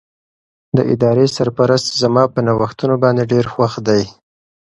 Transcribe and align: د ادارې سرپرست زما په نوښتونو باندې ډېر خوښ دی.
د 0.77 0.79
ادارې 0.93 1.25
سرپرست 1.35 1.87
زما 2.03 2.23
په 2.33 2.39
نوښتونو 2.47 2.95
باندې 3.03 3.29
ډېر 3.31 3.45
خوښ 3.53 3.73
دی. 3.87 4.03